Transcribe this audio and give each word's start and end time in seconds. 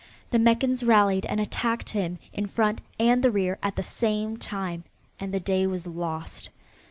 The 0.31 0.39
Meccans 0.39 0.81
rallied 0.83 1.27
and 1.27 1.39
attacked 1.39 1.89
him 1.91 2.17
in 2.33 2.47
front 2.47 2.81
and 2.99 3.21
the 3.21 3.29
rear 3.29 3.59
at 3.61 3.75
the 3.75 3.83
same 3.83 4.35
time, 4.35 4.83
and 5.19 5.31
the 5.31 5.39
day 5.39 5.67
was 5.67 5.85
lost. 5.85 6.49